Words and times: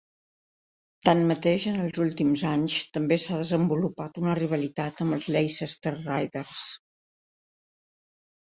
Tanmateix, 1.09 1.67
en 1.71 1.75
els 1.83 1.99
últims 2.05 2.43
anys 2.53 2.77
també 2.97 3.19
s'ha 3.25 3.37
desenvolupat 3.41 4.19
una 4.23 4.33
rivalitat 4.41 5.05
amb 5.07 5.19
els 5.19 5.29
Leicester 5.37 5.95
Riders. 6.01 6.65